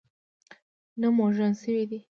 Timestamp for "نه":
0.99-1.07